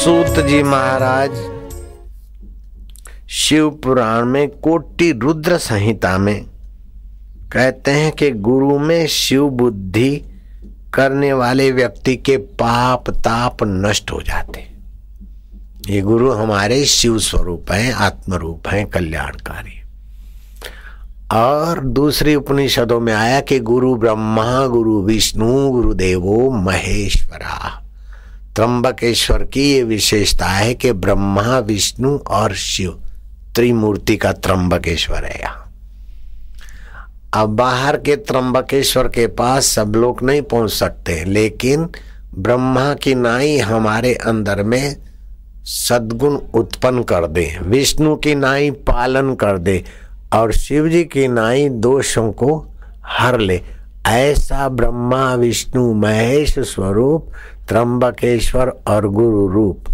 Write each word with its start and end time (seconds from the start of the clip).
सूत 0.00 0.46
जी 0.46 0.62
महाराज, 0.62 1.30
शिव 3.28 3.70
पुराण 3.70 4.24
में 4.24 4.48
कोटि 4.48 5.12
रुद्र 5.12 5.58
संहिता 5.58 6.18
में 6.18 6.44
कहते 7.52 7.90
हैं 7.90 8.12
कि 8.12 8.30
गुरु 8.30 8.78
में 8.78 9.06
शिव 9.06 9.48
बुद्धि 9.48 10.24
करने 10.94 11.32
वाले 11.32 11.72
व्यक्ति 11.72 12.16
के 12.16 12.36
पाप 12.36 13.10
ताप 13.10 13.56
नष्ट 13.62 14.12
हो 14.12 14.22
जाते। 14.22 14.66
ये 15.92 16.00
गुरु 16.00 16.30
हमारे 16.30 16.84
शिव 16.84 17.18
स्वरूप 17.18 17.72
हैं 17.72 17.92
आत्म 17.92 18.34
रूप 18.34 18.68
हैं, 18.68 18.86
कल्याणकारी। 18.86 19.82
और 21.32 21.80
दूसरी 21.80 22.34
उपनिषदों 22.34 23.00
में 23.00 23.12
आया 23.12 23.40
कि 23.40 23.58
गुरु 23.58 23.94
ब्रह्मा, 23.94 24.66
गुरु 24.66 25.02
विष्णु 25.02 25.70
गुरु 25.70 25.94
देवो 25.94 26.50
महेश्वरा। 26.50 27.86
त्रंबकेश्वर 28.56 29.42
की 29.44 29.62
ये 29.72 29.82
विशेषता 29.82 30.46
है 30.46 30.74
कि 30.74 30.92
ब्रह्मा, 30.92 31.58
विष्णु 31.58 32.16
और 32.18 32.54
शिव 32.54 32.98
त्रिमूर्ति 33.54 34.16
का 34.16 34.32
त्रंबकेश्वर 34.32 35.24
है 35.24 35.40
यहाँ। 35.40 35.66
अब 37.34 37.48
बाहर 37.48 37.96
के 37.96 38.16
त्रंबकेश्वर 38.16 39.08
के 39.08 39.26
पास 39.26 39.66
सब 39.66 39.92
लोग 39.96 40.22
नहीं 40.22 40.42
पहुँच 40.42 40.70
सकते, 40.70 41.24
लेकिन 41.24 41.88
ब्रह्मा 42.34 42.94
की 42.94 43.14
नाई 43.14 43.58
हमारे 43.58 44.14
अंदर 44.14 44.62
में 44.62 44.96
सदगुण 45.64 46.38
उत्पन्न 46.54 47.02
कर 47.02 47.26
दे, 47.26 47.58
विष्णु 47.62 48.16
की 48.16 48.34
नाई 48.34 48.70
पालन 48.70 49.34
कर 49.34 49.58
दे 49.58 49.84
और 50.32 50.52
शिव 50.52 50.88
जी 50.88 51.04
की 51.04 51.28
नाई 51.28 51.68
दोषों 51.68 52.30
को 52.32 52.66
हर 53.06 53.38
ले। 53.38 53.60
ऐसा 54.06 54.68
ब्रह्मा, 54.68 55.34
विष्णु, 55.34 55.92
महेश 55.94 56.58
स्वरूप 56.58 57.32
त्रंबकेश्वर 57.70 58.72
और 58.86 59.08
गुरु 59.08 59.48
रूप। 59.48 59.84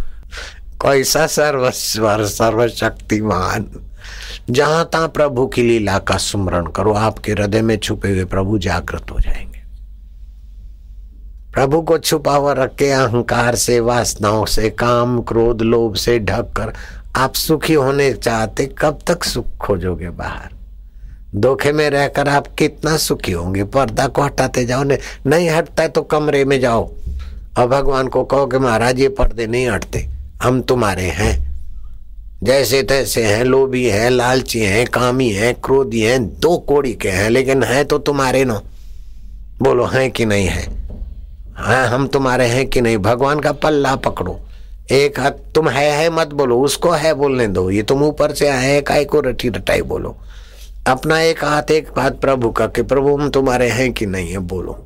कैसा 0.83 1.27
सर्वस्वर, 1.27 2.25
सर्वशक्तिमान। 2.25 3.67
जहाँ 4.51 4.91
तहा 4.93 5.07
प्रभु 5.07 5.47
की 5.47 5.63
लीला 5.63 5.99
का 5.99 6.17
स्मरण 6.17 6.67
करो, 6.67 6.93
आपके 6.93 7.33
हृदय 7.33 7.63
में 7.63 7.79
छुपे 7.79 8.09
हुए 8.09 8.25
प्रभु 8.25 8.59
जागृत 8.59 9.11
हो 9.13 9.21
जाएँगे। 9.21 9.59
प्रभु 11.53 11.83
को 11.83 11.99
छुपा 11.99 12.37
हुआ 12.37 12.53
रख 12.53 12.75
के 12.75 12.91
अहंकार 12.91 13.55
से, 13.55 13.81
वासनाओं 13.81 14.45
से, 14.45 14.71
काम, 14.71 15.23
क्रोध, 15.23 15.63
लोभ 15.63 15.95
से 15.95 16.19
ढक 16.19 16.53
कर 16.57 16.73
आप 17.17 17.35
सुखी 17.35 17.75
होने 17.75 18.13
चाहते, 18.13 18.75
कब 18.79 18.99
तक 19.07 19.25
सुख 19.25 19.47
खोजोगे 19.61 20.11
बाहर? 20.11 20.49
धोखे 21.35 21.73
में 21.73 21.91
रहकर 21.91 22.29
आप 22.29 22.47
कितना 22.47 22.97
सुखी 22.97 23.33
होंगे? 23.33 23.65
पर्दा 23.65 24.07
को 24.07 24.23
हटाते 24.23 24.65
जाओ 24.65 24.83
नहीं 25.27 25.51
हटता 25.51 25.83
है 25.83 25.89
तो 25.89 26.03
कमरे 26.03 26.45
में 26.45 26.61
जाओ। 26.61 26.93
और 27.59 27.67
भगवान 27.67 28.09
को 28.09 28.25
कहो 28.25 28.47
कि 28.47 28.59
महाराज, 28.59 29.01
ये 29.01 29.09
पर्दे 29.09 29.47
नहीं 29.47 29.69
हटते। 29.69 30.09
हम 30.43 30.63
तुम्हारे 30.63 31.03
हैं। 31.03 31.47
जैसे 32.43 32.83
तैसे 32.83 33.25
हैं, 33.25 33.45
लोभी 33.45 33.87
हैं, 33.87 34.11
लालची 34.11 34.61
हैं, 34.61 34.87
कामी 34.87 35.31
हैं, 35.31 35.55
क्रोधी 35.55 36.01
हैं, 36.01 36.41
दो 36.41 36.59
कोड़ी 36.59 36.95
के 36.95 37.09
हैं, 37.09 37.31
लेकिन 37.31 37.63
है 37.63 37.85
तो 37.85 37.99
तुम्हारे 37.99 38.45
नो। 38.45 38.63
बोलो, 39.63 39.85
हैं 39.85 40.11
कि 40.11 40.27
नहीं 40.27 40.47
है? 40.47 40.69
हाँ 41.55 41.89
हम 41.89 42.07
तुम्हारे 42.07 42.47
हैं 42.47 42.67
कि 42.67 42.81
नहीं? 42.81 42.99
भगवान 42.99 43.41
का 43.41 43.53
पल्ला 43.53 43.97
पकड़ो। 43.97 44.41
एक 44.91 45.21
हाथ 45.21 45.31
तुम 45.31 45.69
है 45.69 45.91
है 45.91 46.11
मत 46.11 46.27
बोलो, 46.27 46.61
उसको 46.61 46.91
है 46.91 47.15
बोलने 47.15 47.47
दो। 47.47 47.71
ये 47.71 47.83
तुम 47.83 48.03
ऊपर 48.03 48.33
से 48.33 48.49
है, 48.51 48.81
काय 48.81 49.05
को 49.05 49.21
रटी 49.21 49.49
रटाई 49.49 49.83
बोलो? 49.83 50.17
अपना 50.87 51.21
एक 51.21 51.45
हाथ 51.45 51.71
एक 51.71 51.99
हाथ 51.99 52.11
प्रभु 52.11 52.51
का 52.51 52.67
कि 52.67 52.83
प्रभु, 52.83 53.17
हम 53.17 53.31
तुम्हारे 53.31 53.69
हैं 53.69 53.93
कि 53.93 54.07
नहीं 54.07 54.31
है? 54.31 54.39
बोलो। 54.39 54.86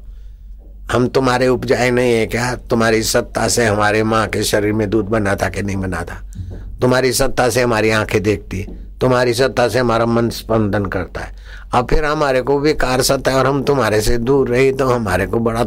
हम 0.91 1.07
तुम्हारे 1.09 1.49
उपजाए 1.49 1.91
नहीं 1.91 2.13
है 2.13 2.27
क्या? 2.27 2.55
तुम्हारी 2.71 3.03
सत्ता 3.03 3.49
से 3.49 3.67
हमारे 3.67 4.03
माँ 4.03 4.27
के 4.27 4.43
शरीर 4.43 4.73
में 4.73 4.89
दूध 4.91 5.07
बना 5.07 5.35
था 5.35 5.49
कि 5.49 5.63
नहीं 5.63 5.77
बना 5.77 6.03
था? 6.05 6.21
तुम्हारी 6.81 7.13
सत्ता 7.13 7.49
से 7.49 7.63
हमारी 7.63 7.91
आँखें 7.91 8.23
देखती 8.23 8.67
तुम्हारी 9.01 9.35
सत्ता 9.35 9.69
से 9.69 9.79
हमारा 9.79 10.07
मन 10.07 10.29
स्पंदन 10.31 10.85
करता 10.85 11.21
है। 11.21 11.35
अब 11.73 11.87
फिर 11.89 12.05
हमारे 12.05 12.43
को 12.43 12.59
विकार 12.61 13.03
सत्ता 13.03 13.31
है 13.31 13.37
और 13.37 13.47
हम 13.47 13.63
तुम्हारे 13.63 14.01
से 14.01 14.19
दूर 14.19 14.49
रही 14.49 14.73
तो 14.73 14.89
हमारे 14.89 15.27
को 15.27 15.39
बड़ा 15.39 15.65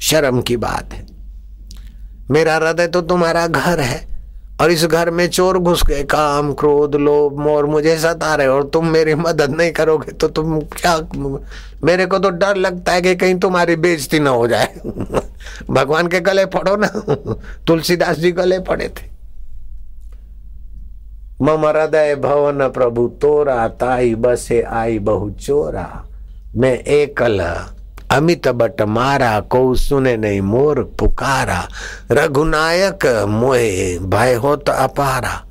शर्म 0.00 0.40
की 0.40 0.56
बात 0.56 0.92
है। 0.92 1.06
मेरा 2.30 2.54
हृदय 2.56 2.86
तो 2.86 3.00
तुम्हारा 3.00 3.46
घर 3.46 3.80
है। 3.80 4.15
और 4.60 4.70
इस 4.70 4.84
घर 4.84 5.10
में 5.10 5.28
चोर 5.28 5.58
घुस 5.58 5.84
गए, 5.84 6.02
काम, 6.02 6.52
क्रोध, 6.52 6.94
लोभ, 6.94 7.38
मोर, 7.38 7.66
मुझे 7.66 7.98
सता 7.98 8.34
रहे 8.34 8.46
और 8.46 8.64
तुम 8.64 8.86
मेरी 8.86 9.14
मदद 9.14 9.50
नहीं 9.50 9.72
करोगे 9.72 10.12
तो 10.12 10.28
तुम 10.28 10.60
क्या 10.60 10.96
मेरे 11.84 12.06
को 12.06 12.18
तो 12.18 12.30
डर 12.30 12.56
लगता 12.56 12.92
है 12.92 13.02
कि 13.02 13.14
कहीं 13.16 13.34
तुम्हारी 13.34 13.76
बेइज्जती 13.76 14.18
ना 14.18 14.30
हो 14.30 14.48
जाए। 14.48 14.80
भगवान 15.70 16.08
के 16.08 16.20
गले 16.20 16.46
पड़ो 16.46 16.76
ना। 16.76 16.86
तुलसीदास 17.66 18.16
जी 18.16 18.32
गले 18.32 18.58
पड़े 18.58 18.88
थे। 18.88 19.10
मम 21.42 21.66
हृदय 21.66 22.14
भवन 22.14 22.68
प्रभु, 22.68 23.08
तोरा 23.08 23.68
ताई 23.68 24.14
बसे 24.14 24.62
आई 24.62 24.98
बहु 24.98 25.30
चोरा। 25.30 26.04
मैं 26.56 26.78
एकल 26.78 27.40
अमित 28.10 28.48
बट 28.48 28.82
मारा, 28.82 29.40
को 29.40 29.74
सुने 29.74 30.16
नहीं 30.16 30.40
मोर 30.40 30.94
पुकारा। 30.98 31.68
रघुनायक 32.10 33.24
मोहे 33.28 33.98
भय 33.98 34.34
तो 34.34 34.72
अपारा। 34.72 35.42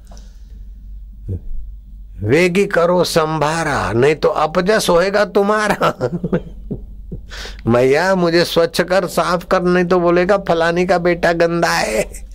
वेगी 2.24 2.66
करो 2.66 3.04
संभारा, 3.04 3.92
नहीं 3.92 4.16
तो 4.16 4.30
अपजस 4.30 4.88
होएगा 4.90 5.26
तुम्हारा। 5.26 6.10
मैया, 7.68 8.16
मुझे 8.16 8.46
स्वच्छ 8.46 8.82
कर, 8.82 9.06
साफ़ 9.06 9.46
कर, 9.46 9.62
नहीं 9.62 9.86
तो 9.86 10.00
बोलेगा, 10.00 10.38
फलानी 10.38 10.86
का 10.86 10.98
बेटा 10.98 11.34
गंदा 11.34 11.70
है। 11.70 12.35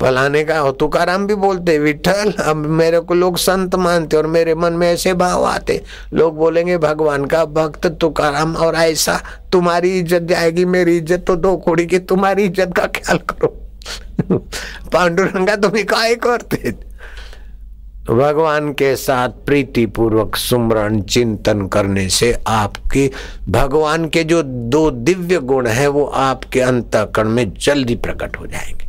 फलाने 0.00 0.42
का 0.44 0.58
हो 0.58 0.72
तुकाराम 0.72 1.26
भी 1.26 1.34
बोलते 1.34 1.78
विठल 1.78 2.32
अब 2.32 2.56
मेरे 2.56 3.00
को 3.00 3.14
लोग 3.14 3.36
संत 3.36 3.74
मानते 3.74 4.16
और 4.16 4.26
मेरे 4.26 4.54
मन 4.54 4.72
में 4.72 4.86
ऐसे 4.92 5.14
भाव 5.14 5.44
आते। 5.44 5.82
लोग 6.14 6.36
बोलेंगे, 6.36 6.78
भगवान 6.78 7.24
का 7.24 7.44
भक्त 7.44 7.86
तुकाराम 7.86 8.56
और 8.56 8.74
ऐसा 8.74 9.20
तुम्हारी 9.52 9.98
इज़्ज़त 9.98 10.22
जाएगी, 10.22 10.64
मेरी 10.64 10.96
इज़्ज़त 10.96 11.24
तो 11.26 11.36
दो 11.36 11.56
कोड़ी 11.56 11.86
की 11.86 11.98
तुम्हारी 11.98 12.44
इज़्ज़त 12.44 12.74
का 12.76 12.86
ख्याल 12.86 13.18
करो। 13.18 13.56
पांडुरंगा 14.92 15.56
तुम्हें 15.56 15.86
काय 15.86 16.14
करते? 16.14 16.74
भगवान 18.10 18.72
के 18.72 18.96
साथ 18.96 19.28
प्रीति 19.28 19.86
पूर्वक 19.86 20.36
सुमरण, 20.36 21.00
चिंतन 21.02 21.66
करने 21.66 22.08
से 22.08 22.32
आपकी, 22.48 23.10
भगवान 23.48 24.08
के 24.08 24.24
जो 24.24 24.42
दो 24.42 24.90
दिव्य 24.90 25.38
गुण 25.38 25.66
है, 25.66 25.88
वो 25.88 26.04
आपके 26.04 26.60
अंतकरण 26.60 27.28
में 27.28 27.52
जल्दी 27.60 27.94
प्रकट 27.96 28.36
हो 28.36 28.46
जाएँगे। 28.46 28.87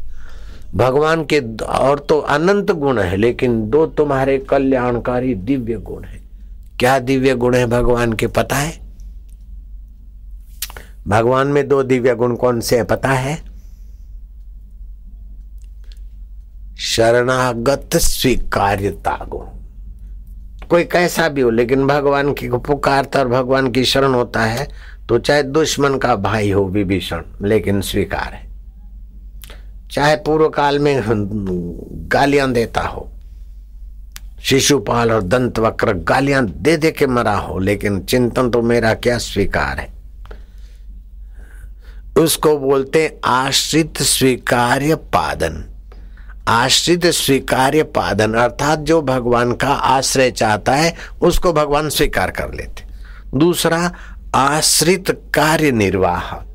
भगवान 0.75 1.23
के 1.25 1.39
और 1.65 1.99
तो 1.99 2.19
अनंत 2.19 2.71
गुण 2.71 2.99
है, 2.99 3.15
लेकिन 3.17 3.69
दो 3.69 3.85
तुम्हारे 3.87 4.37
कल्याणकारी 4.39 5.33
दिव्य 5.35 5.75
गुण 5.75 6.03
है। 6.03 6.19
क्या 6.79 6.97
दिव्य 6.99 7.35
गुण 7.35 7.55
है 7.55 7.65
भगवान 7.65 8.13
के, 8.13 8.27
पता 8.27 8.55
है? 8.55 8.73
भगवान 11.07 11.47
में 11.47 11.67
दो 11.67 11.83
दिव्य 11.83 12.15
गुण 12.15 12.35
कौन 12.35 12.59
से 12.61 12.77
है, 12.77 12.83
पता 12.83 13.09
है? 13.09 13.37
शरणागत 16.79 17.97
स्वीकार्यता 17.97 19.17
गुण। 19.29 19.45
कोई 20.67 20.83
कैसा 20.83 21.27
भी 21.29 21.41
हो, 21.41 21.49
लेकिन 21.49 21.87
भगवान 21.87 22.33
की 22.33 22.49
पुकारता 22.49 23.19
और 23.19 23.27
भगवान 23.27 23.71
की 23.71 23.83
शरण 23.85 24.13
होता 24.13 24.41
है 24.41 24.67
तो 25.09 25.17
चाहे 25.19 25.43
दुश्मन 25.43 25.97
का 25.97 26.15
भाई 26.17 26.51
हो, 26.51 26.63
विभीषण, 26.65 27.21
लेकिन 27.41 27.81
स्वीकार 27.81 28.33
है। 28.33 28.48
चाहे 29.89 30.15
पूर्व 30.15 30.47
काल 30.49 30.79
में 30.79 31.01
गालियाँ 32.11 32.51
देता 32.51 32.81
हो, 32.81 33.09
शिशुपाल 34.43 35.11
और 35.11 35.23
दंत 35.23 35.59
वक्र 35.59 35.93
गालियाँ 36.03 36.45
दे 36.45 36.75
दे 36.77 36.91
के 36.91 37.07
मरा 37.07 37.35
हो, 37.35 37.57
लेकिन 37.59 37.99
चिंतन 38.01 38.49
तो 38.49 38.61
मेरा 38.61 38.93
क्या 38.95 39.17
स्वीकार 39.17 39.79
है? 39.79 39.87
उसको 42.17 42.57
बोलते 42.57 43.19
आश्रित 43.25 44.01
स्वीकार्य 44.01 44.95
पादन। 45.13 45.63
आश्रित 46.47 47.05
स्वीकार्य 47.05 47.83
पादन, 47.85 48.33
अर्थात 48.33 48.79
जो 48.79 49.01
भगवान 49.01 49.53
का 49.53 49.67
आश्रय 49.67 50.31
चाहता 50.31 50.73
है, 50.73 50.95
उसको 51.21 51.53
भगवान 51.53 51.89
स्वीकार 51.89 52.31
कर 52.31 52.53
लेते। 52.53 52.87
दूसरा, 53.37 53.91
आश्रित 54.35 55.11
कार्य 55.33 55.71
निर्वाहक 55.71 56.48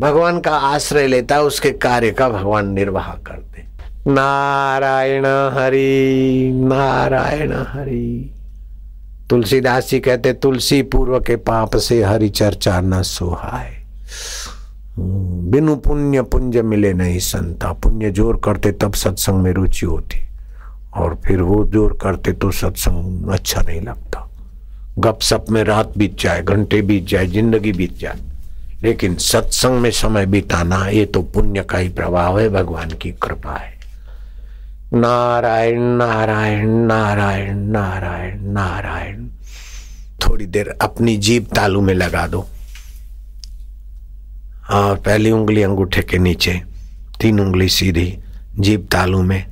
भगवान 0.00 0.38
का 0.40 0.50
आश्रय 0.50 1.06
लेता 1.06 1.34
है 1.34 1.42
उसके 1.42 1.70
कार्य 1.72 2.10
का 2.10 2.28
भगवान 2.28 2.70
निर्वाह 2.70 3.12
करते। 3.26 3.62
नारायण 4.06 5.26
हरि 5.54 6.50
नारायण 6.54 7.52
हरि। 7.52 8.30
तुलसीदास 9.30 9.88
जी 9.90 10.00
कहते, 10.00 10.32
तुलसी 10.32 10.82
पूर्व 10.84 11.18
के 11.20 11.36
पाप 11.38 11.76
से 11.76 12.02
हरि 12.02 12.28
चर्चा 12.30 12.80
न 12.80 13.02
सुहाय 13.04 13.70
बिनु 14.98 15.76
पुण्य 15.76 16.22
पुंज 16.24 16.56
मिले 16.56 16.92
नहीं 16.94 17.18
संता। 17.20 17.72
पुण्य 17.74 18.10
ज़ोर 18.10 18.40
करते 18.44 18.72
तब 18.72 18.94
सत्संग 18.94 19.42
में 19.42 19.52
रुचि 19.52 19.86
होती। 19.86 20.20
और 20.96 21.14
फिर 21.24 21.40
वो 21.40 21.64
ज़ोर 21.64 21.98
करते 22.02 22.32
तो 22.32 22.50
सत्संग 22.52 23.30
अच्छा 23.32 23.62
नहीं 23.62 23.80
लगता। 23.80 24.28
गप 24.98 25.20
सप 25.22 25.46
में 25.50 25.62
रात 25.64 25.98
बीत 25.98 26.18
जाए, 26.20 26.42
घंटे 26.42 26.82
बीत 26.82 27.06
जाए, 27.06 27.26
ज़िंदगी 27.26 27.72
बीत 27.72 27.98
जाए। 27.98 28.20
लेकिन 28.84 29.14
सत्संग 29.16 29.80
में 29.80 29.90
समय 29.90 30.26
बिताना, 30.26 30.86
ये 30.88 31.04
तो 31.06 31.22
पुण्य 31.24 31.62
का 31.62 31.78
ही 31.78 31.88
प्रभाव 31.90 32.38
है, 32.40 32.48
भगवान 32.48 32.90
की 32.92 33.10
कृपा 33.22 33.54
है। 33.54 33.72
नारायण 34.94 35.80
नारायण 35.96 36.68
नारायण 36.86 37.58
नारायण 37.68 38.42
नारायण, 38.52 39.26
थोड़ी 40.20 40.46
देर 40.46 40.68
अपनी 40.82 41.16
जीप 41.18 41.48
तालू 41.54 41.80
में 41.80 41.94
लगा 41.94 42.26
दो। 42.26 42.46
हाँ 44.64 44.94
पहली 44.96 45.30
उंगली 45.30 45.62
अंगूठे 45.62 46.02
के 46.02 46.18
नीचे, 46.18 46.60
तीन 47.20 47.40
उंगली 47.40 47.68
सीधी 47.68 48.16
जीप 48.58 48.88
तालू 48.92 49.22
में, 49.22 49.44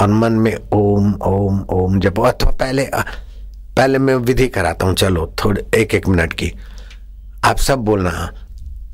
और 0.00 0.08
मन 0.08 0.32
में 0.32 0.54
ओम 0.72 1.14
ओम 1.22 1.60
ओम 1.70 1.98
जब 2.00 2.18
अथवा 2.20 2.50
पहले 2.50 2.88
पहले 3.76 3.98
मैं 3.98 4.14
विधि 4.16 4.48
कराता 4.48 4.86
हूँ, 4.86 4.94
चलो, 4.94 5.34
थोड़े 5.44 5.64
एक 5.74 5.94
एक 5.94 6.08
मिनट 6.08 6.32
की। 6.32 6.52
आप 7.44 7.56
सब 7.58 7.78
बोलना 7.78 8.10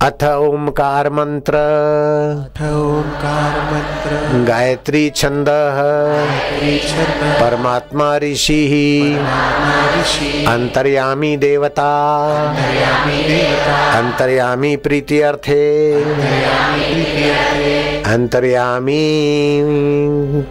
अथ 0.01 0.25
ओंकार 0.25 1.11
मंत्र। 1.11 1.53
अथ 1.55 2.63
ओंकार 2.63 3.73
मंत्र। 3.73 4.45
गायत्री 4.49 5.11
छंद 5.11 5.47
परमात्मा 7.41 8.17
ऋषि। 8.17 8.67
देवता। 11.37 11.91
अंतर्यामी 12.47 13.23
देवता। 13.23 13.99
अंतर्यामी 13.99 14.77
प्रीति 14.77 15.21
अर्थे 15.21 15.95
अंतर्यामी 18.03 19.03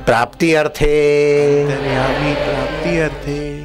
प्राप्ति 0.05 0.53
अर्थे 0.53 0.95
अंतर्यामी 1.63 2.33
प्राप्ति 2.33 2.99
अर्थे 2.99 3.46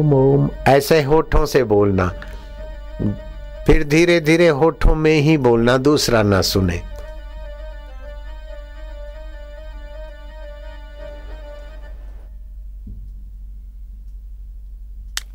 ओम 0.00 0.12
ओम 0.14 0.48
ऐसे 0.68 1.02
होठों 1.02 1.46
से 1.46 1.64
बोलना। 1.64 2.06
फिर 3.66 3.84
धीरे 3.84 4.20
धीरे 4.20 4.48
होठों 4.48 4.94
में 4.94 5.20
ही 5.20 5.36
बोलना, 5.38 5.76
दूसरा 5.76 6.22
ना 6.22 6.40
सुने। 6.42 6.80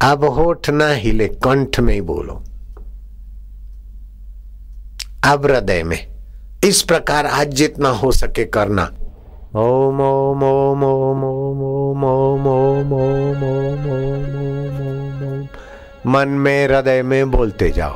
अब 0.02 0.24
होठ 0.24 0.70
ना 0.70 0.88
हिले, 0.88 1.28
कंठ 1.28 1.80
में 1.80 1.94
ही 1.94 2.02
बोलो। 2.02 2.44
अब 5.24 5.46
हृदय 5.46 5.84
में, 5.84 6.00
इस 6.64 6.82
प्रकार 6.82 7.26
आज 7.26 7.48
जितना 7.48 7.90
हो 7.90 8.12
सके 8.12 8.46
करना। 8.46 8.92
ओम 9.56 10.00
ओम 10.02 10.44
ओम 10.44 10.84
ओम 10.84 11.24
ओम 11.24 11.62
ओम 11.66 12.02
ओम 12.06 12.48
ओम 12.48 12.94
ओम 12.94 13.44
ओम 13.44 13.86
ओम 13.90 14.34
ओम 14.38 14.80
ओम 14.86 15.22
ओम 15.28 16.12
मन 16.12 16.30
में 16.40 16.66
हृदय 16.66 17.02
में 17.04 17.32
बोलते 17.32 17.70
जाओ 17.72 17.96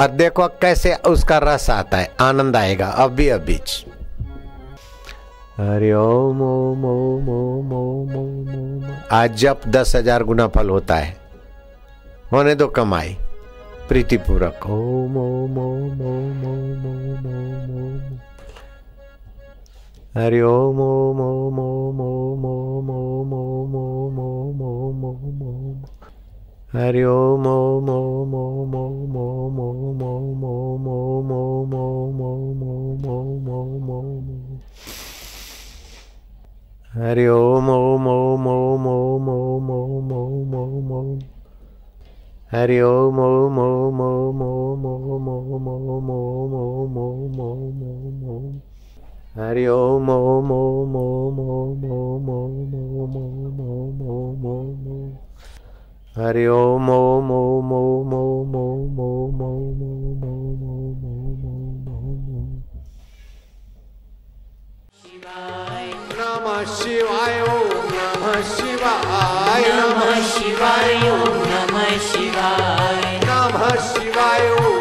और 0.00 0.10
देखो 0.12 0.46
कैसे 0.62 0.94
उसका 1.08 1.38
रस 1.38 1.68
आता 1.70 1.98
है 1.98 2.08
आनंद 2.20 2.56
आएगा 2.56 2.88
अभी 3.04 3.28
अभी 3.28 3.58
हरि 5.58 5.92
ओम 5.92 6.42
ओम 6.42 6.84
ओम 6.84 7.28
ओम 7.30 7.72
ओम 7.74 8.16
ओम 8.16 8.48
ओम 8.54 8.96
आज 9.12 9.36
जब 9.42 9.70
दस 9.70 9.96
हज़ार 9.96 10.24
गुना 10.24 10.46
फल 10.48 10.70
होता 10.70 10.96
है 10.96 11.16
होने 12.32 12.54
दो 12.54 12.68
कमाई 12.76 13.16
प्रीतिपूर्वक 13.88 14.66
Om 14.70 15.16
Om 15.18 15.58
Om 15.58 16.00
Om 16.02 16.44
Om 16.46 16.86
Om 16.86 17.26
Om 17.26 17.76
Om 17.78 18.33
Hari 20.16 20.40
Om 20.40 20.80
Om 20.80 21.20
Om 21.20 21.56
Om 21.60 22.00
Om 22.00 22.50
Om 22.50 22.90
Om 22.90 23.32
Om 23.34 23.72
Om 23.78 24.18
Om 24.24 24.60
Om 24.64 25.04
Om 25.04 25.40
Om 25.42 25.80
Hari 26.74 27.02
Om 27.04 27.46
Om 27.46 27.88
Om 27.90 28.34
Om 28.34 28.76
Om 28.76 29.16
Om 29.20 29.58
Om 29.60 30.44
Om 30.44 30.84
Om 30.90 31.32
Om 31.32 31.72
Om 31.72 32.22
Om 32.22 32.62
Om 32.68 33.08
Om 33.08 33.50
Om 33.50 33.90
Om 33.90 34.48
Hari 36.94 37.26
Om 37.28 37.70
Om 37.70 38.06
Om 38.08 38.46
Om 38.46 38.86
Om 38.88 39.28
Om 39.28 39.70
Om 39.70 40.12
Om 40.12 40.54
Om 40.54 40.92
Om 40.92 41.18
Hari 42.52 42.80
Om 42.80 43.18
Om 43.20 43.58
Om 43.58 44.00
Om 44.00 44.42
Om 44.42 44.86
Om 44.86 45.28
Om 45.28 45.28
Om 45.28 45.68
Om 45.68 46.10
Om 46.10 46.54
Om 46.54 46.98
Om 46.98 47.40
Om 47.40 47.82
Om 47.82 47.93
Hari 49.36 49.66
Om 49.68 50.08
Om 50.08 50.50
Om 50.50 50.94
Om 50.94 51.38
Om 51.38 51.90
Om 51.90 52.28
Om 52.30 52.74
Om 52.74 53.16
Om 53.16 53.58
Om 53.58 54.00
Om 54.00 54.46
Om 54.46 54.86
Om 54.86 55.18
Hari 56.14 56.48
Om 56.48 56.88
Om 56.88 57.30
Om 57.30 57.72
Om 57.72 58.14
Om 58.14 58.54
Om 58.54 59.00
Om 59.00 59.40
Om 59.42 59.74
Om 60.22 60.62
Om 61.42 61.88
Om 61.88 62.30
Om 62.30 62.62
Shivaya 65.02 65.98
Namah 66.14 66.62
Shivaya 66.62 67.42
Om 67.42 67.90
Namah 67.90 68.38
Shivaya 68.54 69.74
Namah 69.82 70.22
Shivaya 70.22 71.10
Om 71.10 71.36
Namah 71.50 71.98
Shivaya 71.98 73.18
Namah 73.26 73.78
Shivaya 73.82 74.73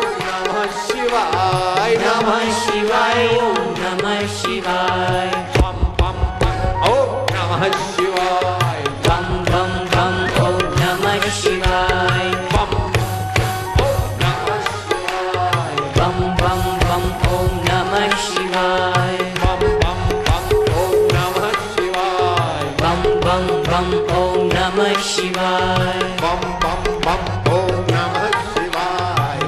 बं 23.33 23.47
बं 23.66 23.87
ॐ 24.16 24.42
नमः 24.49 24.99
शिवाय 25.06 26.02
ॐ 26.31 27.69
नम 27.92 28.18
शिवायं 28.49 29.47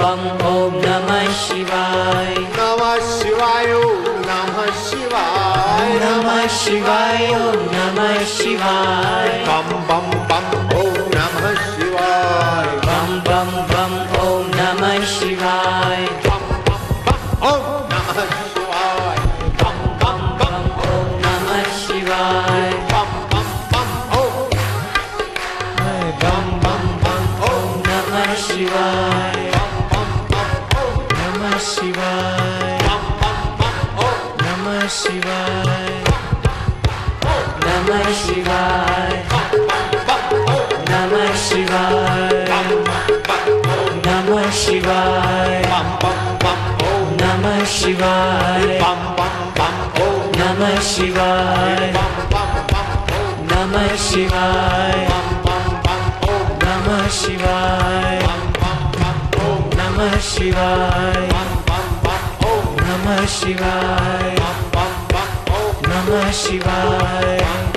बं 0.00 0.20
ॐ 0.50 0.76
नम 0.84 1.08
शिवाय 1.38 2.36
नम 2.58 2.84
शिवाय 3.08 3.72
ओ 3.72 3.82
शिवाय 4.82 5.98
नम 6.04 6.30
शिवाय 6.58 7.26
ॐ 7.40 7.58
नम 7.74 7.98
शिवाय 8.36 9.28
पं 9.48 9.74
बं 9.90 10.08
पं 10.30 10.48
ॐ 10.84 10.94
नम 11.16 11.42
शिवाय 11.66 12.72
बं 12.86 13.98
ॐ 14.22 14.48
नमः 14.54 15.04
शिवाय 15.18 16.35
नमः 37.88 38.12
शिवाय 38.18 39.12
नमः 40.88 41.34
शिवाय 41.42 42.32
नमः 44.06 44.50
शिवाय 44.60 45.62
नमः 47.20 47.64
शिवाय 47.74 48.78
नमः 50.40 50.80
शिवाय 50.88 51.92
नमः 53.52 53.94
शिवाय 54.06 55.06
नमः 56.64 57.08
शिवाय 57.20 58.18
नमः 59.78 60.18
शिवाय 60.30 61.28
नमः 62.82 63.26
शिवाय 63.38 64.36
नमः 65.88 66.30
शिवाय 66.32 67.75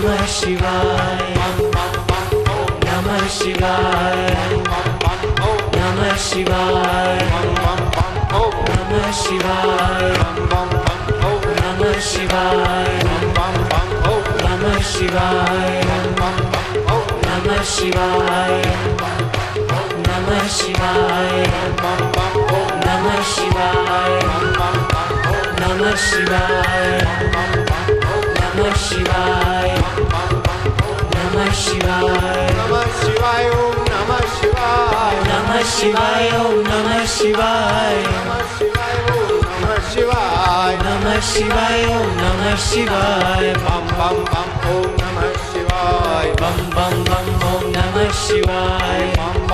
ओम 0.00 0.06
नमः 0.06 0.26
शिवाय 0.26 1.34
पम 1.36 1.58
पम 1.76 2.32
ओम 2.58 2.70
नमः 2.84 3.26
शिवाय 3.36 4.28
पम 7.32 7.78
पम 7.96 8.38
ओम 8.40 8.56
नमः 8.68 9.10
Shivaya. 20.50 21.60
Namah 22.86 23.22
Shivaya. 23.28 24.32
Namah 25.60 25.96
Shivaya. 25.96 27.02
Namah 28.40 28.74
Shivaya. 28.74 29.79
शिवाय 31.58 32.46
नमः 32.56 32.84
शिवाय 33.00 33.48
ओम 33.50 33.76
नमः 33.90 34.20
शिवाय 34.34 35.16
नमः 35.28 35.62
शिवाय 35.70 36.30
ओम 36.40 36.58
नमः 36.68 37.04
शिवाय 37.14 37.96
नमः 38.06 38.42
शिवाय 38.58 38.96
ओम 39.14 39.42
नमः 39.46 39.78
शिवाय 39.92 40.76
नमः 40.84 41.20
शिवाय 41.32 41.84
ओम 41.96 42.08
नमः 42.20 42.56
शिवाय 42.68 43.52
बम 43.66 43.88
बम 43.98 44.22
बम 44.30 44.50
ओम 44.74 44.90
नमः 45.02 45.32
शिवाय 45.50 46.32
बम 46.40 46.62
बम 46.76 47.04
बम 47.10 47.48
ओम 47.52 47.68
नमः 47.76 48.10
शिवाय 48.26 49.12
बम 49.18 49.49